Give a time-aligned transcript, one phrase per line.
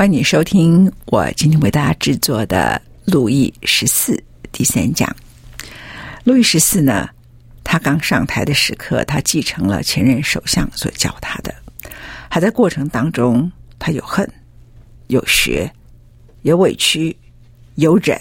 [0.00, 2.80] 欢迎你收听我今天为大家制作的
[3.12, 4.14] 《路易十四》
[4.50, 5.14] 第三讲。
[6.24, 7.06] 路易十四呢，
[7.62, 11.54] 他刚上台的时刻，他继承了前任首相所教他的，
[12.30, 14.26] 还在过程当中，他有恨、
[15.08, 15.70] 有学、
[16.44, 17.14] 有委屈、
[17.74, 18.16] 有忍，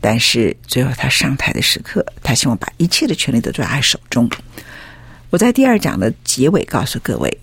[0.00, 4.30] 但是最后他上台的时刻，他希望把一切的权力都抓在手中。
[5.30, 7.38] 我在第二讲的结尾告诉各位。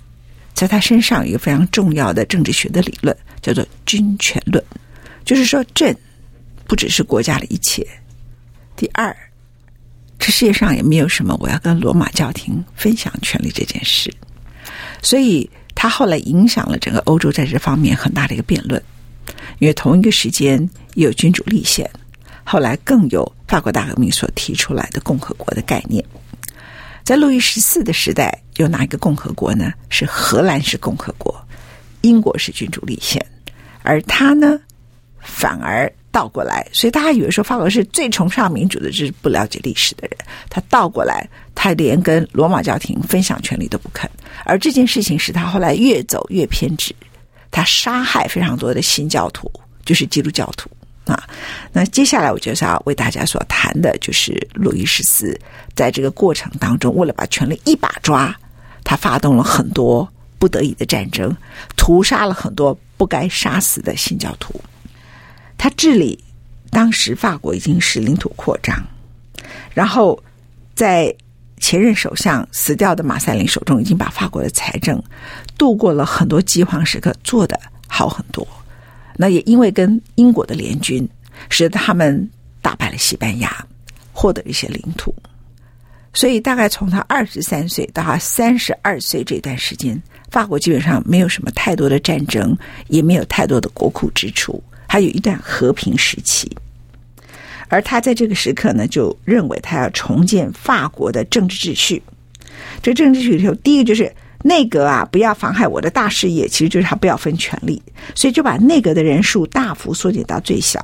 [0.54, 4.64] 在他身上有一个非常重要的政治学的理论，叫做君权论，
[5.26, 5.96] 就是说，朕
[6.68, 7.86] 不只是国家的一切。
[8.76, 9.16] 第二，
[10.18, 14.14] 这世界上也没有什么我要跟罗马教廷分享权力这件事。
[15.02, 18.82] 所以，他后来影响了整个欧洲在这方面很大的一个辩论。
[19.60, 20.58] 因为同一个时间
[20.96, 21.90] 也有君主立宪，
[22.44, 26.04] 后来更有法国大革命所提出来的共和国的概念。
[27.04, 29.74] 在路易十四的时代，有哪一个共和国呢？
[29.90, 31.36] 是荷兰式共和国，
[32.02, 33.24] 英国是君主立宪，
[33.84, 34.60] 而他呢，
[35.20, 36.68] 反而倒过来。
[36.72, 40.18] 所以大家以为说法国是最崇尚民主的，就是不了解历史的人。
[40.50, 44.10] 他倒过来，他连跟罗马教廷分享权力都不肯。
[44.46, 46.96] 而这件事情使他后来越走越偏执，
[47.52, 49.52] 他杀害非常多的新教徒，
[49.86, 50.70] 就是基督教徒。
[51.06, 51.28] 啊，
[51.74, 55.36] 那接下来我就是要为大家所谈的，就是路易十四
[55.76, 58.36] 在这个过程当中，为了把权力一把抓，
[58.84, 60.08] 他发动了很多
[60.40, 61.36] 不得已的战争，
[61.76, 64.60] 屠杀了很多不该杀死的新教徒。
[65.58, 66.18] 他治理
[66.72, 68.82] 当时法国已经是领土扩张，
[69.74, 70.18] 然后
[70.74, 71.14] 在
[71.60, 75.04] 前任首相死掉的马赛林手中，已经把法国的财政
[75.58, 78.48] 度过了很多饥荒时刻，做得好很多。
[79.18, 81.06] 那也因为跟英国的联军，
[81.50, 82.30] 使得他们
[82.62, 83.54] 打败了西班牙，
[84.14, 85.14] 获得一些领土。
[86.14, 90.02] 所以大概从他二十三岁到他三十二岁这段时间，
[90.32, 92.58] 法国基本上没有什么太多的战争，
[92.88, 96.50] 也没有太多的国库支出，还有一段和平时期。
[97.68, 102.02] 而他在这个时刻呢，就认为他要重建法国的政治秩序。
[102.82, 104.12] 这政治秩序里头，第一个就是。
[104.42, 107.84] 内阁啊，不要妨害我的大事业，其实就是他不要分权力，
[108.16, 110.80] 所以就把内阁的人数大幅缩减到最小。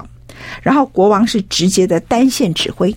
[0.62, 2.94] 然后国王是直接的单线指挥，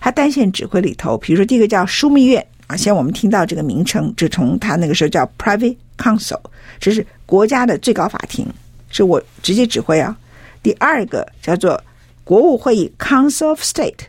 [0.00, 6.40] 他单线指挥里头，比如说第一个叫枢密院啊，现在我们听到这个名称，就从他那个时候叫 Privy Council，
[6.80, 8.46] 这是国家的最高法庭，
[8.90, 10.16] 是我直接指挥啊。
[10.62, 11.82] 第二个叫做
[12.24, 14.06] 国务会议 Council of State，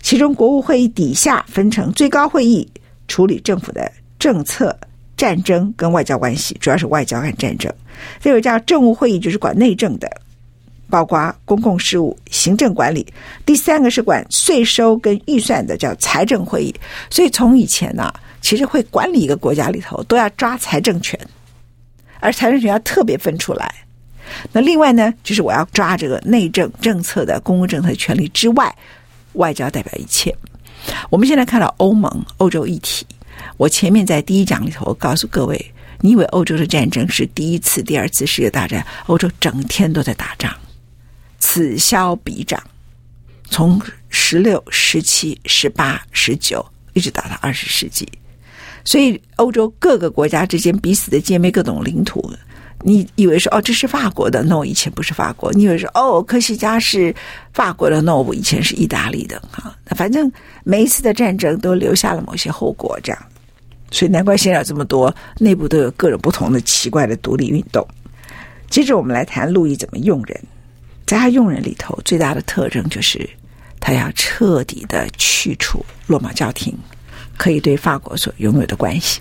[0.00, 2.68] 其中国务会议底下分成最高会议，
[3.08, 4.76] 处理政府的政策。
[5.14, 7.72] 战争跟外交关系，主要是外交和战争。
[8.18, 10.10] 这个叫政务会议，就是管内政的，
[10.92, 13.06] 包括公共事务、行政管理。
[13.46, 16.74] 第三个是管税收跟预算的，叫财政会议。
[17.08, 18.12] 所以从以前呢、
[18.42, 21.18] 其实会管理一个国家里头，都要抓财政权，
[22.20, 23.74] 而财政权要特别分出来。
[24.52, 28.76] 那另外呢，就是我要抓这个内政政策的公共政策权利之外，
[29.32, 30.36] 外交代表一切。
[31.08, 33.06] 我们现在看到欧盟、欧洲一体。
[33.56, 38.86] 我前面在第一讲里头，我告诉各位，你以为欧洲的战争是第一次、第二次世界大战？
[39.06, 40.54] 欧洲整天都在打仗，
[41.42, 42.62] 此消彼长，
[43.50, 48.08] 从十六、十七、十八、十九一直打到二十世纪。
[48.84, 52.32] 所以，欧洲各个国家之间彼此的歼灭各种领土。
[52.84, 55.52] 你以为说哦，这是法国的？no，以前不是法国。
[55.52, 57.12] 你以为说哦，科西嘉是
[57.52, 59.36] 法国的？no，以前是意大利的。
[59.50, 60.30] 啊，反正
[60.62, 63.26] 每一次的战争都留下了某些后果，这样。
[63.90, 67.84] 所以难怪现在有这么多内部都有各种不同的奇怪的独立运动。
[68.70, 70.40] 接着我们来谈路易怎么用人，
[71.06, 73.28] 在他用人里头，最大的特征就是
[73.80, 76.76] 他要彻底的去除罗马教廷
[77.36, 79.20] 可以对法国所拥有的关系。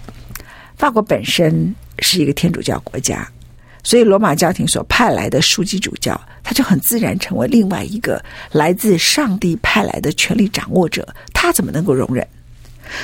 [0.78, 3.28] 法国本身是一个天主教国家，
[3.84, 12.26] 所以罗马教廷所派来的枢机主教，他就很自然成为另外一个来自上帝派来的权力掌握者，他怎么能够容忍？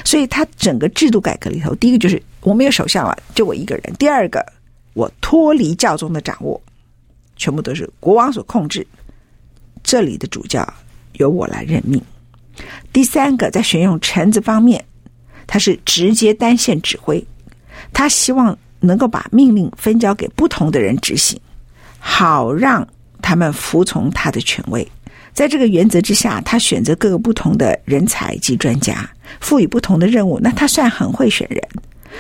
[0.05, 4.45] 所以他整个制度改革里头，第一个就是我没有首相了，就我一个人；第二个。
[4.93, 6.59] 我脱离教宗的掌握，
[7.37, 8.85] 全部都是国王所控制。
[9.83, 10.67] 这里的主教
[11.13, 12.01] 由我来任命。
[12.91, 14.83] 第三个，在选用臣子方面，
[15.45, 17.25] 他是直接单线指挥，
[17.93, 21.39] 他希望能够把命令分交给不同的人执行，
[21.99, 22.85] 好让
[23.21, 24.85] 他们服从他的权威。
[25.33, 29.09] 在这个原则之下，他选择各个不同的人才及专家，
[29.39, 30.39] 赋予不同的任务。
[30.41, 31.61] 那他算很会选人，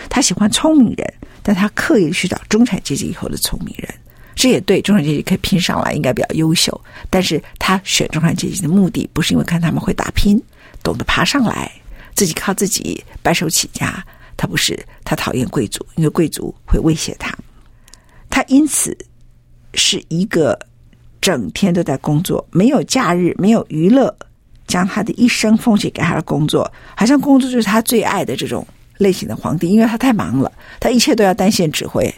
[0.07, 1.13] 他喜欢聪明人。
[1.41, 3.89] 但他刻意去找中产阶级以后的聪明人，
[4.37, 6.79] 这也对中产阶级可以拼上来，应该比较优秀。
[7.09, 10.39] 但是他选中产阶级的目的，不是因为看他们会打拼，
[10.83, 11.71] 懂得爬上来，
[12.13, 14.05] 自己靠自己白手起家。
[14.37, 17.35] 他不是，他讨厌贵族，因为贵族会威胁他。
[18.29, 18.95] 他因此
[19.73, 20.57] 是一个
[21.19, 24.15] 整天都在工作，没有假日，没有娱乐，
[24.67, 28.65] 将他的一生奉献给他的工作，好像工作就是他最爱的这种。
[28.99, 32.11] 类型的皇帝，因为他太忙了，他一切都要单线指挥，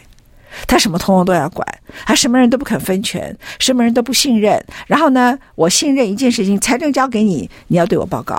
[0.66, 1.66] 他什么通通都要管，
[2.06, 4.62] 他什么人都不肯分权，什么人都不信任。
[4.86, 8.36] 然后呢，我信任一件事情，财政交给你，你要对我报告；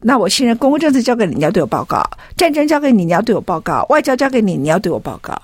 [0.00, 2.00] 那我信任公共政策交给你，你要对我报告；
[2.36, 5.40] 战争交给你，你要对我报告；外交交给你，你要对我报告。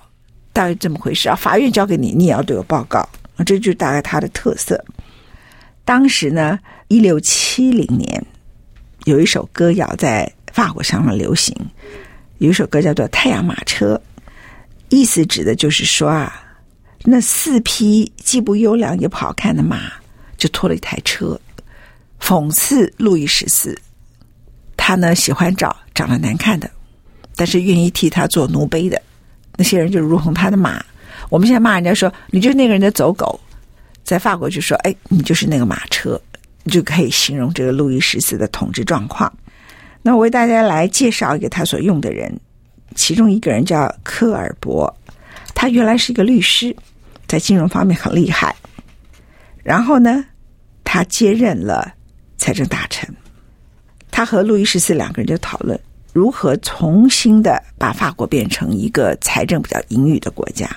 [0.53, 1.35] 大概这么回事啊！
[1.35, 3.09] 法院交给你，你也要对我报告。
[3.45, 4.83] 这就是大概他的特色。
[5.85, 8.25] 当时呢，一六七零年
[9.05, 11.53] 有一首歌谣在法国上面流行。
[12.39, 14.00] 有一首歌叫做《太阳马车》，
[14.94, 16.41] 意思指的就是说啊，
[17.02, 19.93] 那四匹既不优良也不好看的马，
[20.37, 21.38] 就拖了一台车，
[22.20, 23.76] 讽刺路易十四。
[24.76, 26.70] 他呢喜欢找长得难看的，
[27.35, 29.00] 但是愿意替他做奴婢的
[29.56, 30.85] 那些人，就如同他的马。
[31.29, 33.40] 我们现在骂人家说，你就是那个人的走狗，
[34.05, 36.20] 在法国就说，哎，你就是那个马车，
[36.62, 39.32] 你就可以形容这个路易十四的统治状况。
[40.02, 42.38] 那我为大家来介绍一个他所用的人，
[42.94, 44.94] 其中一个人叫科尔伯，
[45.55, 46.75] 他原来是一个律师，
[47.26, 48.55] 在金融方面很厉害。
[49.62, 50.25] 然后呢，
[50.85, 51.93] 他接任了
[52.37, 53.08] 财政大臣，
[54.11, 55.79] 他和路易十四两个人就讨论
[56.12, 60.69] 如何重新的把法国变成一个财政比较盈余的国家。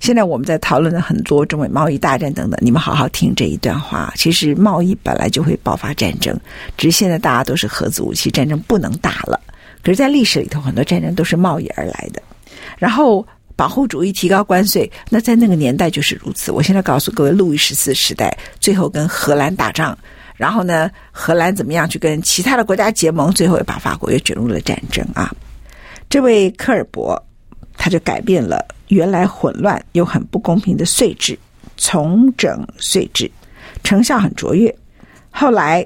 [0.00, 4.12] 现在我们在讨论的很多中美贸易大战等等，你们好好听这一段话。
[4.16, 6.38] 其实贸易本来就会爆发战争，
[6.76, 9.40] 只是现在大家都是核子武器，战争不能打了。
[9.84, 12.22] 可是，在历史里头，很多战争都是贸易而来的。
[12.78, 16.50] 然后，保护主义提高关税，那在那个年代就是如此。
[16.50, 19.96] 我现在告诉各位，路易十四时代最后跟荷兰打仗，
[20.36, 25.30] 然后呢，荷兰怎么样去跟其他的国家结盟，最后也把法国也卷入了战争啊。
[26.08, 27.22] 这位科尔伯，
[27.76, 28.66] 他就改变了。
[28.88, 31.38] 原来混乱又很不公平的税制，
[31.76, 33.30] 重整税制，
[33.82, 34.74] 成效很卓越。
[35.30, 35.84] 后来，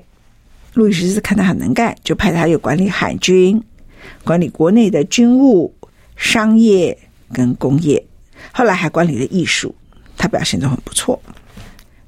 [0.75, 3.63] 路易十四看他很能干，就派他又管理海军，
[4.25, 5.75] 管理国内的军务、
[6.17, 6.97] 商业
[7.33, 8.03] 跟工业。
[8.53, 9.75] 后来还管理了艺术，
[10.17, 11.21] 他表现都很不错。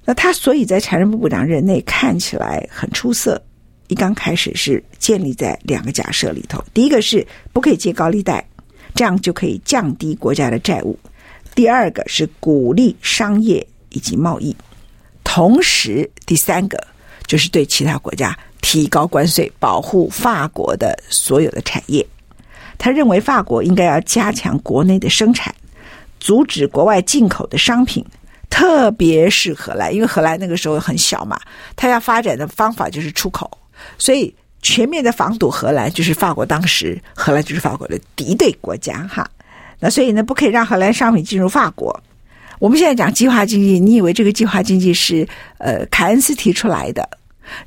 [0.05, 3.43] 那他所以在财政部部长任内看起来很出色。
[3.89, 8.45] 一刚开始是建立在两个假设里头，第一个是不可以借高利贷。
[8.93, 10.99] 这样就可以降低国家的债务。
[11.55, 14.55] 第二个是鼓励商业以及贸易，
[15.23, 16.77] 同时第三个
[17.25, 22.07] 就是对其他国家提高关税，保护法国的所有的产业。
[22.79, 25.55] 他认为法国应该要加强国内的生产，
[26.19, 28.05] 阻止国外进口的商品，
[28.49, 31.41] 特别是荷兰，因为荷兰那个时候很小嘛，
[31.77, 33.51] 他要发展的方法就是出口，
[33.99, 34.35] 所以。
[34.63, 39.27] 全面的防堵荷兰，就是法国当时，荷兰就是法国的敌对国家哈。
[39.79, 41.99] 那所以呢，不可以让荷兰商品进入法国。
[42.59, 45.27] 我们现在讲计划经济，你以为这个计划经济是
[45.57, 47.09] 呃凯恩斯提出来的？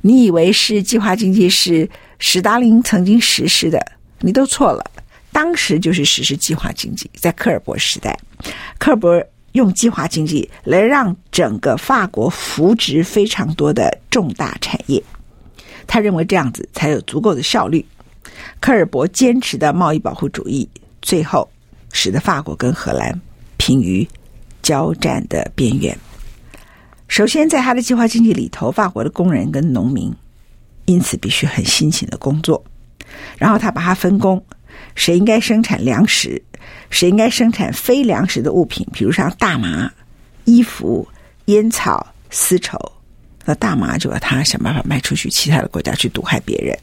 [0.00, 1.88] 你以为是计划经济是
[2.18, 3.80] 史达林曾经实施的？
[4.20, 4.84] 你都错了。
[5.32, 8.16] 当时就是实施计划经济，在科尔伯时代，
[8.78, 9.20] 科尔伯
[9.52, 15.02] 用计划经济来让整个法国扶植非常多的重大产业。
[15.86, 17.84] 他认为这样子才有足够的效率。
[18.60, 20.68] 科尔伯坚持的贸易保护主义，
[21.02, 21.48] 最后
[21.92, 23.20] 使得法国跟荷兰
[23.56, 24.08] 濒于
[24.62, 25.96] 交战的边缘。
[27.08, 30.12] 首先，在他的计划经济里头，法国的工人跟农民
[30.86, 32.64] 因此必须很辛勤的工作。
[33.38, 34.42] 然后他把它分工，
[34.94, 36.42] 谁应该生产粮食，
[36.90, 39.92] 谁应该生产非粮食的物品，比如像大麻、
[40.44, 41.06] 衣服、
[41.44, 42.76] 烟草、丝绸，
[43.44, 46.76] 那大麻就要他想办法卖出去，其他的国家去毒害别人。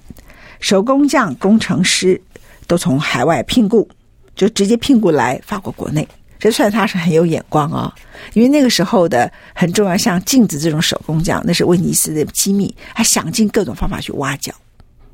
[0.60, 2.22] 手工匠、工程师
[2.68, 3.90] 都从海外聘雇，
[4.36, 6.08] 就直接聘雇来法国国内。
[6.42, 7.94] 这算他是很有眼光哦，
[8.34, 14.52] 因为那个时候的很重要，像镜子这种手工匠，那是威尼斯的机密，还想尽各种方法去挖角，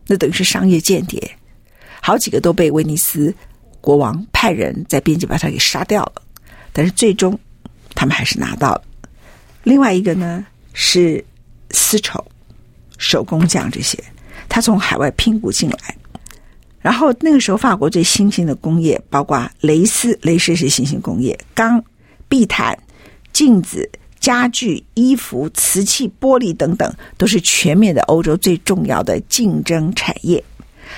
[0.07, 1.21] 那等于是商业间谍，
[2.01, 3.35] 好几个都被威尼斯
[3.81, 6.21] 国王派人在边境把他给杀掉了，
[6.71, 7.37] 但是最终
[7.93, 8.81] 他们还是拿到了。
[9.63, 11.21] 另外一个呢是
[11.71, 12.25] 丝绸
[12.97, 14.01] 手工匠这些，
[14.47, 15.77] 他从海外聘雇进来。
[16.79, 21.83] 然后那个时候，法国最新兴的工业包括蕾丝，蕾丝是新兴工业；钢、
[22.29, 22.77] 地毯、
[23.33, 30.41] 镜子、家具、衣服、瓷器、玻璃等等，都是全面的欧洲最重要的竞争产业。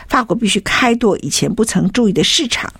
[0.08, 2.72] 法国必须开拓以前不曾注意的市场，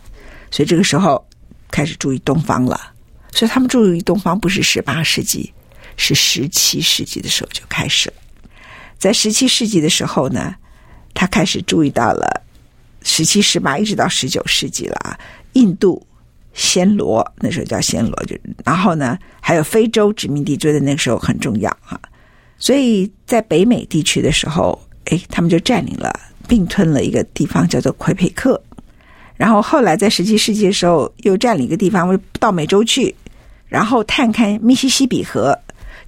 [0.52, 1.26] 所以这个时候
[1.72, 2.80] 开始注意东方了。
[3.32, 5.52] 所以他们注意东方不是十八世纪，
[5.96, 8.16] 是十七世纪的时候就开始了。
[9.00, 10.54] 在十七世纪的时候呢，
[11.14, 12.39] 他开始注意到了。
[13.04, 15.18] 十七、十八一直到十九世纪了啊，
[15.54, 16.06] 印度、
[16.56, 22.00] 暹罗那时候叫暹罗，就然后呢，还有非洲殖民地，追的那个时候很重要哈。
[22.58, 26.12] 所以在北美地区的时候，哎，他们就占领了、
[26.48, 28.62] 并吞了一个地方，叫做魁北克。
[29.38, 33.16] 然后后来在十七世纪的时候，又占领一个地方，到美洲去，
[33.68, 35.58] 然后探勘密西西比河。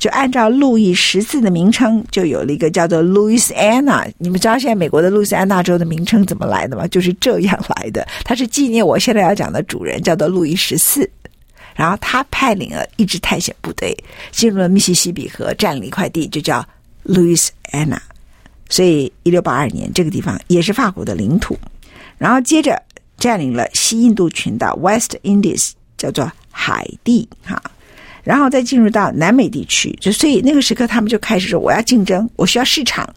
[0.02, 4.04] 就按照路易十四的名称，就有了一个叫做路易斯安那。
[4.18, 6.88] 你们知道现在美国的路易斯安那州的名称怎么来的吗？
[6.88, 8.04] 就是这样来的。
[8.24, 11.08] 它是纪念我现在要讲的主人，叫做路易十四。
[11.76, 13.96] 然后他派领了一支探险部队，
[14.32, 16.68] 进入了密西西比河，占领一块地，就叫
[17.04, 18.02] 路易斯安那。
[18.70, 21.56] 所以，一六八二年，这个地方也是法国的领土。
[22.18, 22.82] 然后接着
[23.20, 27.62] 占领了西印度群岛 （West Indies），叫做海地，哈。
[28.24, 33.08] 然后再进入到南美地区，就所以那个时刻，他们就开始说：“我要竞争，我需要市场。”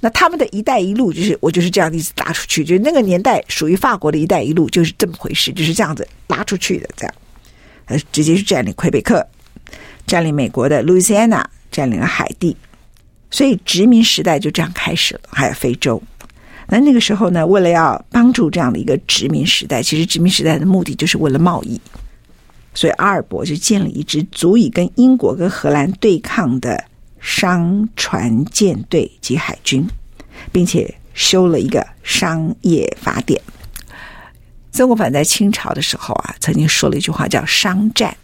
[0.00, 7.14] 那他们的一带一路就是我就是这样一直拉出去，就那个年代属于法国的一带一路就是这么回事，就是这样子拉出去的，这样，
[7.86, 9.26] 呃，直接是占领魁北克，
[10.06, 12.56] 占领美国的路易斯安那，占领了海地，
[13.28, 15.20] 所以殖民时代就这样开始了。
[15.30, 16.00] 还有非洲，
[16.68, 21.80] 那那个时候呢，为了要帮助这样的一个殖民时代，其实殖民时代的目的就是为了贸易。
[22.78, 26.84] 所以阿尔伯就建了一支足以跟英国跟荷兰对抗的
[27.18, 29.84] 商船舰队及海军，
[30.52, 33.42] 并且修了一个商业法典。
[34.70, 38.16] 曾国藩在清朝的时候啊，曾经说了一句话叫“商战”，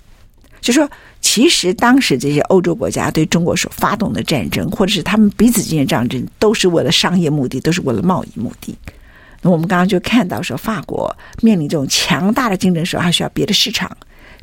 [0.63, 0.89] 就说
[1.21, 8.73] 其实当时这些欧洲国家对中国所发动的战争，或者是他们彼此之间的战争，都是为了商业目的，都是为了贸易目的。
[9.43, 13.91] 那我们刚刚就看到说，法国面临这种强大的竞争时候，还需要别的市场。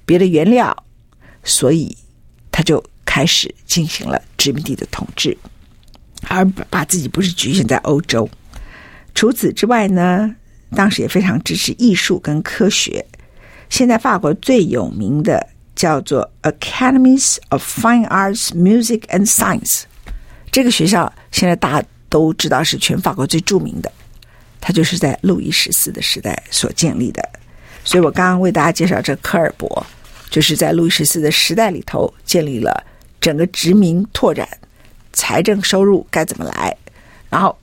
[0.06, 0.86] 别的原料，
[1.44, 1.96] 所以
[2.52, 5.38] 他就开始进行了殖民地的统治，
[6.28, 8.30] 而把自己不是局限在欧洲。
[9.14, 10.36] 除此之外呢，
[10.76, 13.06] 当时也非常支持艺术跟科学。
[13.70, 19.84] 现在法国最有名的叫做 Academies of Fine Arts, Music and Science，
[20.52, 23.92] 这个学校现在大家都知道是全法国最著名的，
[24.60, 27.22] 它就是在路易十四的时代所建立的。
[27.84, 29.86] 所以我刚刚为大家介绍这科尔伯，
[30.30, 32.86] 就是在路易十四的时代里头建立了
[33.20, 34.48] 整个殖民拓展
[35.12, 36.76] 财政收入该怎么来，
[37.30, 37.58] 然后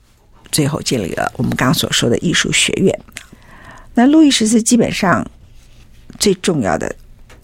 [0.51, 2.99] 最后建立了我们刚刚所说的艺术学院。
[3.95, 5.25] 那路易十四基本上
[6.19, 6.95] 最重要的，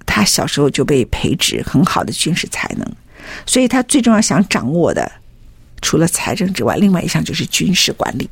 [0.06, 2.88] 他小时候就被培植很好的军事才能，
[3.46, 5.12] 所以他最重要想掌握的，
[5.82, 8.30] 除了财政之外，另外一项就是军事管理。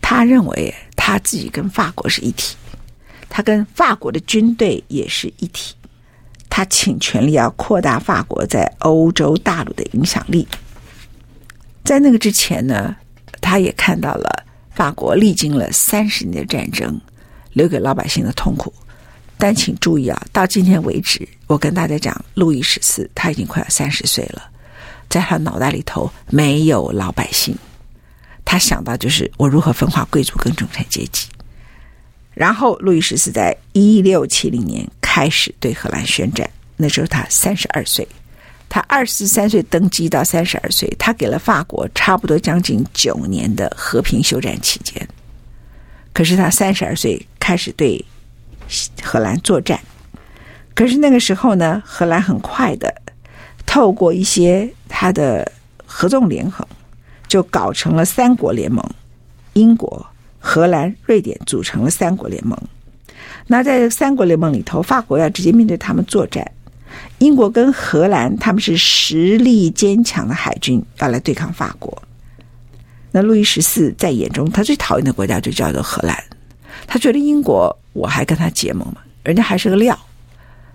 [0.00, 2.56] 他认为他自己跟法国是一体。
[3.36, 5.74] 他跟法国的军队也是一体，
[6.48, 10.46] 他倾全力要扩大法国在欧洲大陆的影响力。
[11.82, 12.94] 在那个之前呢，
[13.40, 17.00] 他也看到了法国历经了三十年的战争，
[17.54, 18.72] 留给老百姓的痛苦。
[19.36, 24.48] 但请注意啊，到今天为止，我跟大家讲，路易十四他已经快要三十岁了，
[25.08, 27.52] 在他脑袋里头没有老百姓，
[28.44, 31.26] 他想到就是我如何分化贵族跟中产阶级。
[32.34, 38.06] 然后，路易十四在一六七零年开始对荷兰宣战，那时候他三十二岁。
[38.68, 45.06] 他二十三岁登基到三十二岁，他给了法国差不多将近九年的和平休战期间。
[46.12, 48.04] 可是他三十二岁开始对
[49.00, 49.78] 荷兰作战，
[50.74, 52.92] 可是那个时候呢，荷兰很快的
[53.64, 55.52] 透过一些他的
[55.86, 56.66] 合纵连横，
[57.28, 58.84] 就搞成了三国联盟，
[59.52, 60.04] 英国。
[60.46, 62.56] 荷兰、瑞典组成了三国联盟。
[63.46, 66.46] 那在三国联盟里头，法国要直接面对他们作战，
[67.16, 72.02] 英国跟荷兰他们是实力坚强的海军，要来对抗法国。
[73.10, 76.22] 那路易十四在眼中，他最讨厌的国家就叫做荷兰。
[76.86, 79.98] 他觉得英国，我还跟他结盟嘛，人家还是个料，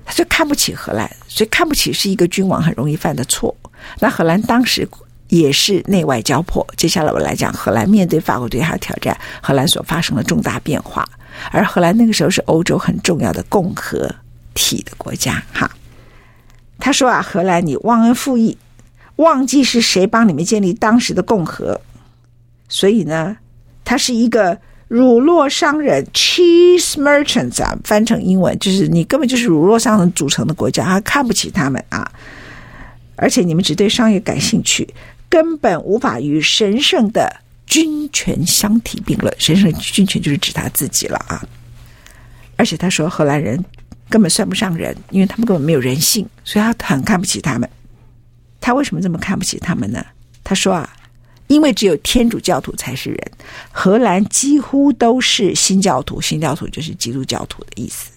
[0.03, 3.55] 他就看不起荷兰，所以看不起是一个君王很容易犯的错。
[3.99, 4.87] 那荷兰当时
[5.29, 6.65] 也是内外交迫。
[6.75, 11.07] 接下来我来讲荷兰面对法国对他的挑战，荷兰所发生的重大变化。
[11.51, 14.13] 而荷兰那个时候是欧洲很重要的共和
[14.53, 15.41] 体的国家。
[15.53, 15.71] 哈，
[16.77, 18.57] 他说啊，荷兰你忘恩负义，
[19.15, 21.79] 忘记是谁帮你们建立当时的共和，
[22.67, 23.37] 所以呢，
[23.85, 24.59] 他是一个。
[24.89, 32.11] 乳酪商人 （cheese merchants） 啊，翻成英文就是你根本就是乳酪商人组成的国家，还看不起他们啊！
[33.15, 34.91] 而且你们只对商业感兴趣，
[35.29, 39.33] 根本无法与神圣的君权相提并论。
[39.37, 41.47] 神圣的君权就是指他自己了啊！
[42.57, 43.63] 而且他说荷兰人
[44.09, 47.69] 根本算不上人，因为他们根本没有人性，所以他很看不起他们。
[48.59, 50.05] 他为什么这么看不起他们呢？
[50.43, 50.95] 他说啊。
[51.47, 53.31] 因为只有天主教徒才是人，
[53.71, 58.11] 荷兰几乎都是新教徒，新教徒就是基督教徒的意思。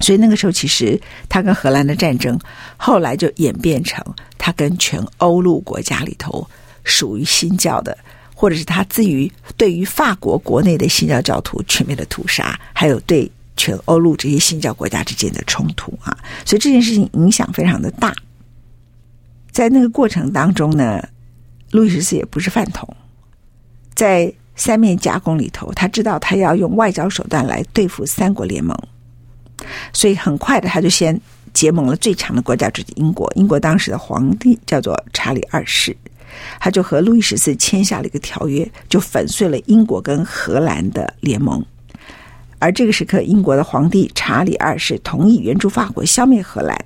[0.00, 2.38] 所以那个时候，其实他跟荷兰的战争，
[2.76, 4.04] 后来就演变成
[4.36, 6.48] 他跟全欧陆国家里头
[6.84, 7.96] 属于新教的，
[8.34, 16.16] 或者是他至于对于法国国内的新教教徒全面的屠杀，还有对全欧陆这些新教国家之间的冲突啊。
[16.44, 18.14] 所以这件事情影响非常的大。
[19.50, 21.02] 在那个过程当中呢，
[21.72, 22.88] 路易十四也不是饭桶，
[23.94, 28.76] 在三面夹攻里头，他知道他要用外交手段来对付三国联盟，
[29.92, 31.18] 所以很快的他就先
[31.52, 33.30] 结盟了最强的国家，就是英国。
[33.34, 35.96] 英国当时的皇帝叫做查理二世，
[36.60, 41.64] 他就和路易十四签下了一个条约，就粉碎了英国跟荷兰的联盟。
[42.58, 46.76] 而这个时刻，英国的皇帝查理二世同意援助法国消灭荷兰，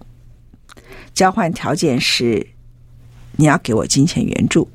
[1.15, 2.47] 交换条件是。
[3.35, 4.69] 你要给我金钱援助，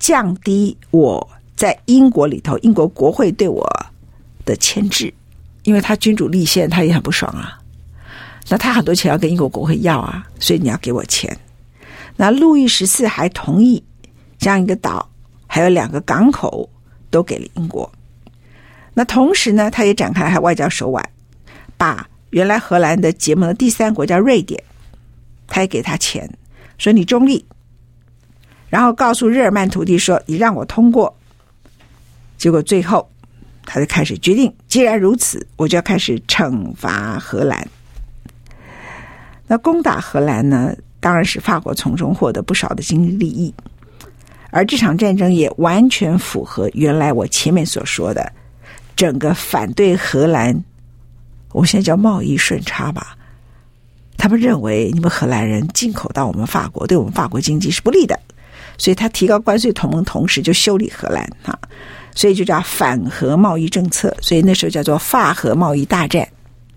[0.00, 3.64] 降低我在英国里头英国国会对我
[4.44, 5.14] 的牵制，
[5.64, 7.58] 因为他君主立宪，他也很不爽啊。
[8.48, 11.36] 那他很多钱要跟英国国会要啊，所以你要给我钱。
[12.16, 13.82] 那路易十四还同意
[14.38, 15.10] 将一个岛
[15.46, 16.68] 还有两个港口
[17.10, 17.90] 都给了英国。
[18.92, 21.04] 那同时呢，他也展开了他外交手腕，
[21.76, 24.62] 把原来荷兰的结盟的第三国家瑞典，
[25.46, 26.30] 他也给他钱，
[26.78, 27.44] 说你中立。
[28.68, 31.16] 然后告诉日耳曼土地说：“你让我通过。”
[32.36, 33.08] 结果最后，
[33.66, 37.66] 他就开始决定，既然如此，我就要开始惩罚荷兰。
[39.46, 43.54] 那攻打荷兰呢，当然使法国从中获得不少的经济利益，
[44.50, 48.32] 而这场战争也完全符合原来我前面所说的
[48.96, 50.64] 整个反对荷兰，
[51.52, 53.16] 我现在叫贸易顺差吧。
[54.16, 58.18] 他们认为你们荷兰人进口到我们法国，对我们法国经济是不利的。
[58.78, 61.56] 所以他提高关税同盟，同时就修理荷兰哈，
[62.14, 64.16] 所以就叫反荷贸易政策。
[64.20, 66.26] 所以那时候叫做法荷贸易大战，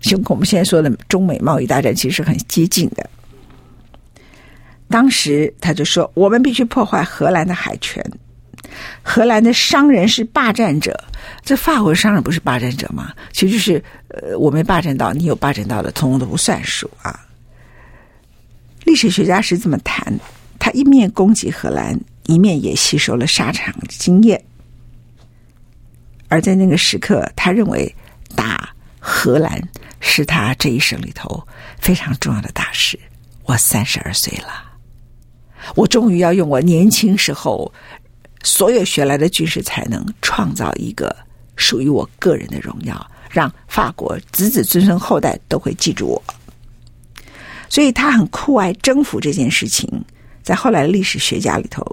[0.00, 3.08] 就跟我们现在说的中美贸易大战其实是很接近的。
[4.88, 8.02] 当时他就说，我们必须破坏荷兰的海权，
[9.02, 10.98] 荷兰的商人是霸占者，
[11.44, 13.12] 这法国商人不是霸占者吗？
[13.32, 17.20] 其实就是呃，我没霸占到，你有霸占到的，通通都不算数啊。
[18.84, 20.18] 历史学家是这么谈。
[20.58, 24.42] 他一面攻击荷兰，一面也吸收了沙场经验。
[26.28, 27.94] 而在那个时刻，他认为
[28.36, 28.68] 打
[29.00, 29.60] 荷兰
[30.00, 31.46] 是他这一生里头
[31.78, 32.98] 非常重要的大事。
[33.44, 34.62] 我三十二岁了，
[35.74, 37.72] 我终于要用我年轻时候
[38.42, 41.16] 所有学来的军事才能，创造一个
[41.56, 46.22] 属于我个人的荣耀，让法国子子孙孙后代都会记住我。
[47.70, 49.88] 所以他很酷爱征服这件事情。
[50.42, 51.84] 在后来历史学家里头，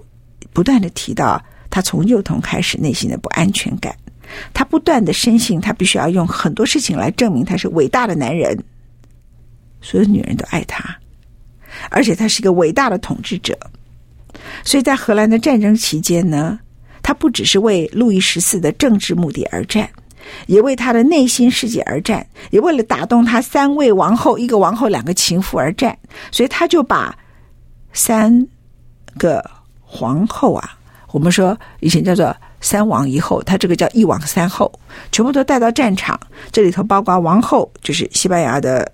[0.53, 3.93] 不断的提到他从幼童开始内心的不安全感，
[4.53, 8.57] 他不断的深信他必须要用很多事情来证明他是伟大的男人，
[9.81, 10.97] 所有女人都爱他，
[11.89, 13.57] 而且他是一个伟大的统治者。
[14.63, 16.59] 所以在荷兰的战争期间呢，
[17.01, 19.89] 他不只是为路易十四的政治目的而战，
[20.47, 25.97] 也为他的内心世界而战，也为了打动他三位王后、一个王后、两个情妇而战。
[26.31, 27.17] 所以他就把。
[27.97, 28.45] 三
[29.17, 29.41] 个
[29.79, 30.77] 皇后啊，
[31.13, 32.35] 我们说以前叫做
[32.65, 34.71] 三王一后，他这个叫一王三后，
[35.11, 36.19] 全部都带到战场。
[36.51, 38.91] 这里头包括王后，就是西班牙的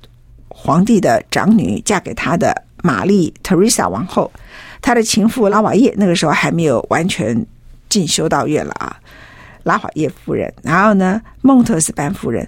[0.49, 2.53] 皇帝的长女，嫁给他的
[2.83, 4.29] 玛丽特瑞莎王后，
[4.81, 7.45] 他的情妇拉瓦叶，那个时候还没有完全
[7.87, 8.99] 进修道院了啊，
[9.63, 12.45] 拉瓦叶夫人，然后呢，孟特斯班夫人，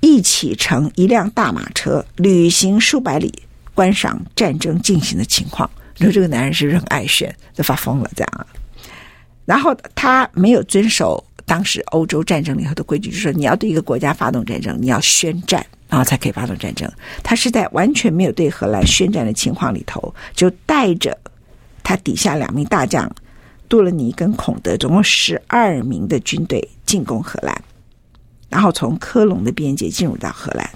[0.00, 3.32] 一起乘一辆大马车，旅行数百里。
[3.76, 5.68] 观赏战争进行的情况。
[5.96, 8.46] 你说这个男人是不是很爱炫，都发疯了这样啊。
[9.44, 16.90] 然后他没有遵守当时欧洲战争里头的规矩，就是说你要对一个国家发动战争，你要宣战，然后才可以发动战争。
[17.22, 21.16] 他是在完全没有对荷兰宣战的情况里头，就带着
[21.82, 23.10] 他底下两名大将
[23.68, 27.62] 杜勒尼跟孔德，总共十二名的军队进攻荷兰，
[28.48, 30.68] 然后从科隆的边界进入到荷兰。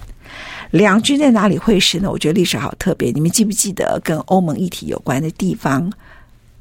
[0.70, 2.11] 两军在哪里会师呢？
[2.11, 3.11] 我觉得历史好特别。
[3.11, 5.90] 你们记不记得跟欧盟一体有关的地方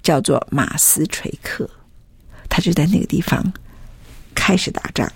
[0.01, 1.69] 叫做马斯垂克？
[2.49, 3.53] 他就在那个地方
[4.35, 5.11] 开始打仗。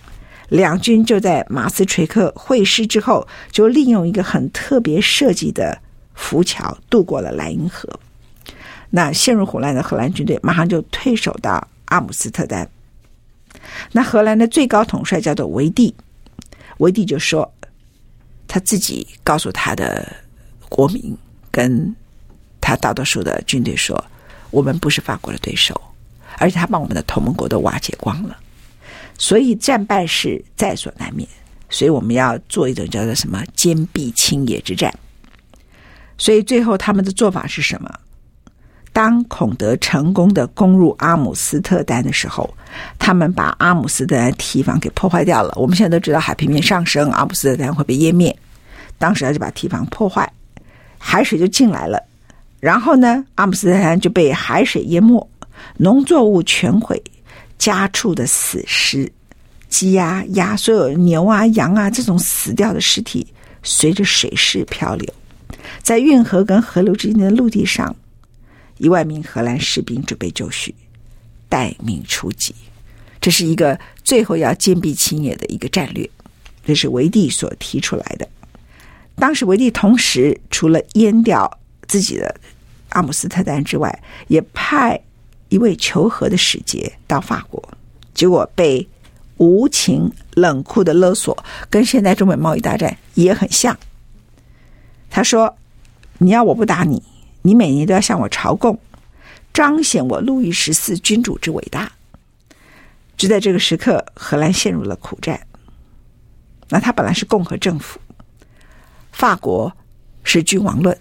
[0.49, 5.79] 两军就在马斯垂克会师之后，就利用一个很特别设计的
[6.13, 7.87] 浮桥渡过了莱茵河。
[8.89, 12.69] 那陷入混乱的荷兰军队马上就退守到阿姆斯特丹。
[13.91, 15.95] 那荷兰的最高统帅叫做维蒂，
[16.77, 17.51] 维蒂就说。
[18.53, 20.13] 他自己告诉他的
[20.67, 21.17] 国民，
[21.49, 21.95] 跟
[22.59, 24.03] 他大多数的军队说
[24.51, 25.79] ：“我们不是法国的对手，
[26.41, 28.36] 而且他把我们的同盟国都瓦解光了，
[29.17, 31.30] 所以战败是在所难免。
[31.69, 34.91] 所以我们要做一种叫做什么‘坚壁清野’之战。
[36.17, 37.93] 所以最后他们的做法是什么？
[38.91, 42.54] 当孔德成功的攻入阿姆斯特丹的时候，
[42.99, 45.54] 他们把阿姆斯特丹堤防给破坏掉了。
[45.56, 48.36] 我们现在都知道海平面上升，阿姆斯特丹会被淹灭。
[48.97, 50.30] 当时他就把堤防破坏，
[50.97, 52.04] 海水就进来了。
[52.60, 55.25] 然后呢，阿姆斯特丹就被海水淹没，
[55.78, 57.02] 农作物全毁，
[57.58, 59.12] 家畜的死尸，
[59.69, 63.26] 鸡鸭、鸭，所有牛啊、羊啊这种死掉的尸体，
[63.63, 65.13] 随着水势漂流，
[65.82, 67.95] 在运河跟河流之间的陆地上，
[68.78, 70.74] 一万名荷兰士兵准备就绪，
[71.47, 72.54] 待命出击。
[73.19, 76.10] 这是一个最后要坚壁清野的一个战略，
[76.65, 78.28] 这是维蒂所提出来的。
[79.15, 82.34] 当时维蒂同时除了淹掉自己的
[82.89, 85.00] 阿姆斯特丹之外，也派
[85.51, 87.61] 一位求和的使节到法国，
[88.13, 88.87] 结果被
[89.35, 93.77] 无情冷酷的勒索，跟现在中美贸易大战也很像。
[95.09, 95.57] 他说
[96.19, 97.03] ：“你要我不打你，
[97.41, 98.79] 你每年都要向我朝贡，
[99.51, 101.91] 彰显我路易十四君主之伟大。”
[103.17, 105.45] 就在这个时刻，荷兰陷入了苦战。
[106.69, 107.99] 那他本来是共和政府。
[109.11, 109.75] 法国
[110.23, 110.97] 是君王论，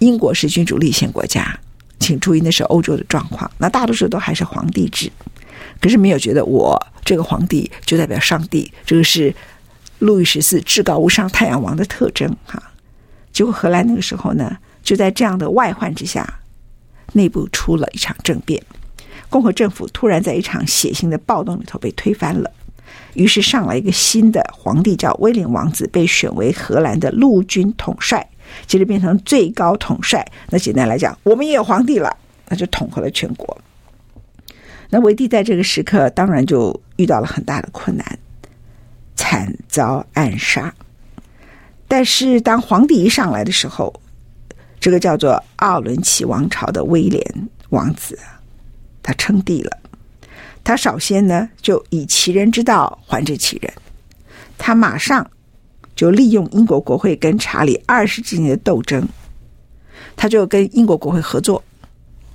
[0.00, 1.60] 英国是君主立宪国家。
[2.04, 3.50] 请注意，那是欧洲的状况。
[3.56, 5.10] 那大多数都还是皇帝制，
[5.80, 9.34] 可是没有觉得我这个皇帝就代表上帝，这个是
[10.00, 12.62] 路易十四至高无上太阳王的特征哈。
[13.32, 16.40] 结果荷兰那个时候呢，就在这样的外患之下，
[17.14, 18.62] 内部出了一场政变，
[19.30, 22.50] 共和政府突然在一场血腥的暴动里头被推翻了。
[23.14, 28.28] 于是上来一个新的皇帝，叫威廉王子，被选为荷兰的陆军统帅，
[28.66, 30.26] 接着变成最高统帅。
[30.50, 32.16] 那简单来讲，我们也有皇帝了，
[32.48, 33.56] 那就统合了全国。
[34.90, 38.18] 那维帝在这个时刻当然就遇到了很大的困难，
[39.16, 40.72] 惨遭暗杀。
[41.88, 43.92] 但是当皇帝一上来的时候，
[44.78, 47.22] 这个叫做奥伦齐王朝的威廉
[47.70, 48.18] 王子，
[49.02, 49.78] 他称帝了。
[50.62, 53.72] 他首先呢，就以其人之道还治其人。
[54.56, 55.28] 他马上
[55.94, 59.06] 就利用英国国会跟查理二世之间的斗争，
[60.16, 61.62] 他就跟英国国会合作，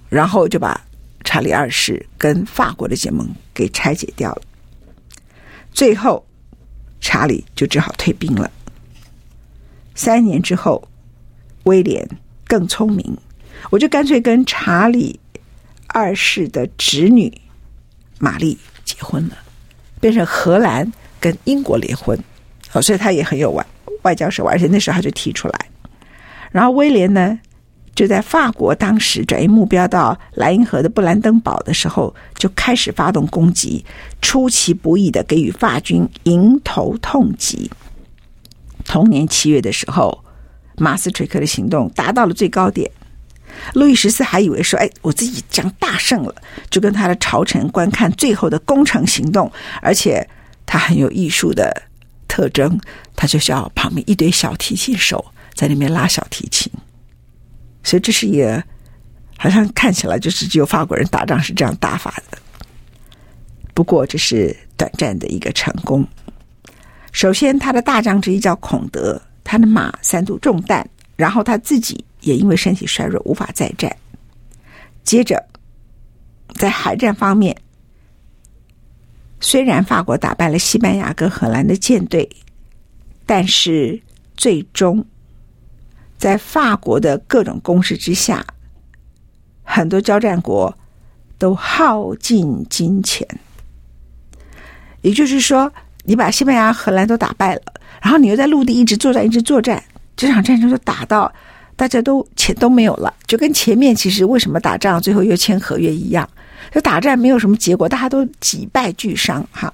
[0.10, 0.80] 然后就把
[1.24, 4.42] 查理二世跟法国的结盟给拆解掉了。
[5.74, 6.26] 最后，
[7.00, 8.50] 查理就只好退兵了。
[9.96, 10.88] 三年之后，
[11.64, 12.08] 威廉
[12.48, 13.18] 更聪明，
[13.70, 15.20] 我就干脆跟查理
[15.88, 17.32] 二世的侄女。
[18.22, 19.38] 玛丽结婚了，
[20.02, 20.92] 变成荷兰
[21.22, 22.22] 跟英国联婚，
[22.74, 23.66] 哦，所以他也很有外
[24.04, 25.66] 外交手腕，而且那时候他就提出来。
[26.52, 27.40] 然后威廉呢，
[27.96, 33.86] 就在法国当时转移目标到莱茵河的布兰登堡的时候，就开始发动攻击，
[34.22, 37.70] 出其不意的给予法军迎头痛击。
[38.86, 40.24] 同年七月的时候，
[40.78, 42.90] 马斯垂克的行动达到了最高点。
[43.74, 46.34] 路易十四还以为说：“哎，我自己将大胜了，
[46.70, 49.52] 就跟他的朝臣观看最后的攻城行动。
[49.82, 50.28] 而且
[50.66, 51.84] 他很有艺术的
[52.30, 52.80] 特征，
[53.14, 56.72] 他就叫旁边一堆小提琴手在那边拉小提琴。
[57.84, 58.64] 所以这是一个
[59.38, 62.38] 好像看起来就是只有法国人打仗是这样打法的。
[63.74, 66.08] 不过这是短暂的一个成功。
[67.12, 73.96] 首先，他的大将之一叫孔德，他的马三度中弹，然后他自己。”也因为身体衰弱，无法再战。
[75.06, 75.42] 接着，
[76.56, 77.56] 在海战方面，
[79.40, 82.30] 虽然法国打败了西班牙跟荷兰的舰队，
[83.26, 84.02] 但是
[84.36, 85.06] 最终
[86.18, 88.46] 在法国的各种攻势之下，
[89.64, 90.78] 很多交战国
[91.38, 93.26] 都耗尽金钱。
[95.02, 95.72] 也就是说，
[96.04, 97.62] 你把西班牙、荷兰都打败了，
[98.02, 99.82] 然后你又在陆地一直作战，一直作战，
[100.18, 101.32] 这场战争就打到
[101.78, 106.30] 大家都钱都没有了，就跟前面其实为什么打仗最后又签合约一样，
[106.72, 109.74] 就打仗没有什么结果，大家都几败俱伤哈。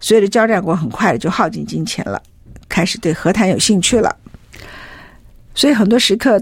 [0.00, 2.22] 所有的交战国很快就耗尽金钱了，
[2.68, 4.14] 开始对和谈有兴趣了。
[5.54, 6.40] 所以很多时刻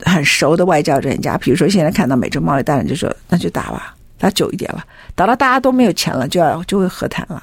[0.00, 7.42] 很熟的外交专家，比如说现在看到美洲贸易大战，就说那就打吧，打久一点了，打到大家都没有钱了，就要就会和谈了。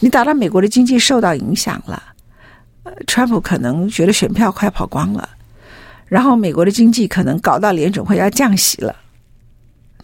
[0.00, 2.02] 你打到美国的经济受到影响了，
[3.06, 5.28] 川普可能觉得选票快跑光了，
[6.06, 8.96] 然后美国的经济可能搞到联准会要降息了，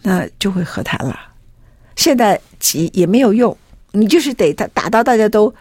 [0.05, 1.19] 那就会和谈了。
[1.95, 3.57] 现在急也没有用，
[3.91, 5.51] 你就是得打打到大家都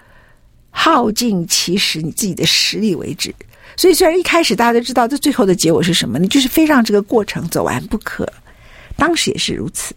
[0.70, 3.34] 耗尽其实你自己的实力为止。
[3.74, 8.30] 所以，虽然一开始大家都知道这最后的结果是什么，你就是非让这个过程走完不可。
[8.96, 9.94] 当时也是如此，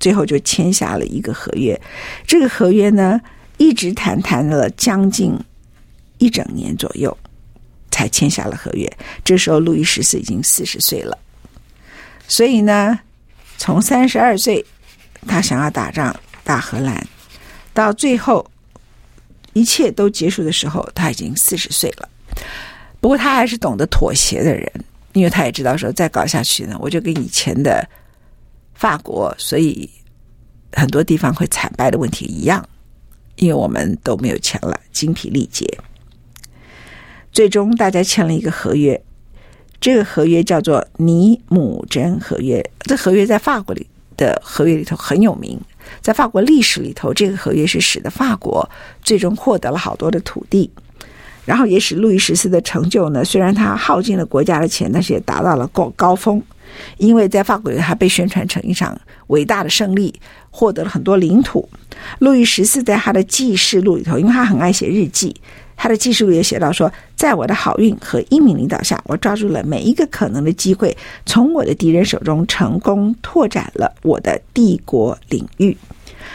[0.00, 1.80] 最后就签下了一个合约。
[2.26, 3.20] 这个合约呢，
[3.56, 5.32] 一直谈谈了将近
[6.18, 7.16] 一整年左右，
[7.92, 8.90] 才签下了合约。
[9.24, 11.16] 这时候，路易十四已经四十岁了。
[12.28, 12.98] 所以呢，
[13.66, 14.64] 从三十二岁
[15.26, 17.04] 他想要打仗打荷兰，
[17.74, 18.48] 到最后
[19.54, 22.08] 一切都结束的时候，他已经四十岁了。
[23.00, 24.72] 不过他还是懂得妥协的人，
[25.14, 27.84] 因为他也知道说再搞下去呢，我就跟以前的
[28.74, 29.90] 法国，所以
[30.74, 32.64] 很多地方会惨败的问题一样，
[33.34, 35.66] 因为我们都没有钱了，精疲力竭。
[37.32, 39.02] 最终大家签了一个合约，
[39.80, 42.64] 这个合约叫做尼姆真合约。
[42.80, 43.86] 这合约在法国里
[44.16, 45.58] 的合约里头很有名，
[46.00, 48.68] 在法国历史里头，这个合约是使得法国
[49.02, 50.70] 最终获得了好多的土地。
[51.44, 56.42] 然后也使路易十四的成就呢，虽然他耗尽了国家的钱，但是也达到了高高峰，
[56.96, 60.12] 因为在法国他被宣传成一场伟大的胜利，
[60.50, 61.68] 获得了很多领土。
[62.18, 65.36] 路易十四在他的记事录里头，因为他很爱写日记，
[65.76, 75.76] 他的记述也写到说，在我的好运和英明领导下，我抓住了每一个可能的机会，从我的敌人手中成功拓展了我的帝国领域，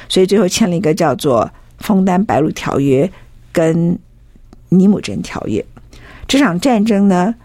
[0.08, 1.46] 所以最后签了一个叫做
[1.86, 3.06] 《枫丹白露条约》
[3.52, 3.98] 跟。
[4.74, 5.66] 尼姆真条约，
[6.26, 7.36] 这场战争呢，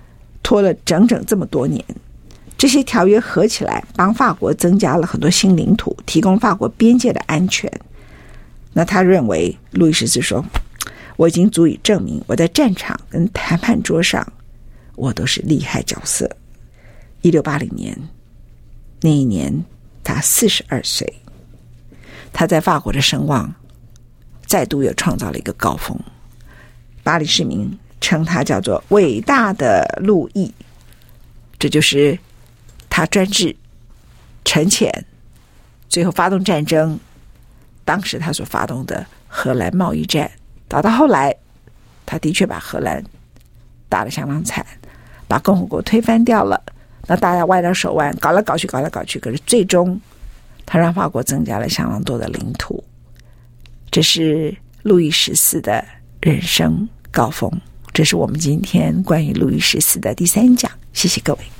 [0.44, 1.84] 拖了整整这么多年。
[2.56, 7.68] 这些条约合起来，帮法国增加了很多新领土，提供法国边界的安全。
[8.74, 10.44] 那他认为，路易十四说
[11.16, 14.26] ：“我已经足以证明，我在战场跟谈判桌上，
[14.94, 16.30] 我都是厉害角色。”
[17.22, 17.98] 一六八零年
[19.00, 19.64] 那一年，
[20.04, 21.20] 他四十二岁，
[22.32, 23.52] 他在法国的声望
[24.46, 25.98] 再度又创造了一个高峰。
[27.02, 30.52] 巴黎市民称他叫做“伟大的路易”，
[31.58, 32.18] 这就是
[32.88, 33.56] 他专制、
[34.44, 35.06] 沉潜，
[35.88, 36.98] 最后发动战争。
[37.84, 40.30] 当时他所发动的荷兰贸易战，
[40.68, 41.34] 打到后来，
[42.04, 43.02] 他的确把荷兰
[43.88, 44.64] 打得相当惨，
[45.28, 46.60] 把共和国推翻掉了。
[47.06, 50.00] 那大家歪着手腕，搞来搞去，搞来搞去，可是最终
[50.64, 52.82] 他让法国增加了相当多的领土。
[53.90, 55.84] 这是路易十四的
[56.20, 57.50] 人生高峰，
[57.92, 60.70] 这是我们今天关于路易十四的第三讲。
[60.92, 61.55] 谢谢各位。